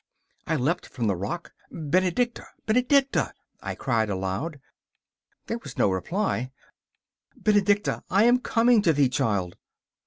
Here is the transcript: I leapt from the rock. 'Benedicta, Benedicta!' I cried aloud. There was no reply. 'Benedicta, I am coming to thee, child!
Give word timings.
I 0.47 0.55
leapt 0.55 0.87
from 0.87 1.05
the 1.05 1.15
rock. 1.15 1.53
'Benedicta, 1.69 2.47
Benedicta!' 2.65 3.33
I 3.61 3.75
cried 3.75 4.09
aloud. 4.09 4.59
There 5.45 5.59
was 5.59 5.77
no 5.77 5.91
reply. 5.91 6.49
'Benedicta, 7.35 8.01
I 8.09 8.23
am 8.23 8.39
coming 8.39 8.81
to 8.81 8.93
thee, 8.93 9.09
child! 9.09 9.57